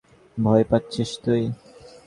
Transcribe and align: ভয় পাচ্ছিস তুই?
ভয় 0.37 0.63
পাচ্ছিস 0.69 1.11
তুই? 1.23 1.41